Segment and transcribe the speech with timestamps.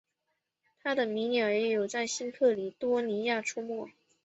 [0.81, 3.93] 它们的迷鸟也有在新喀里多尼亚出没。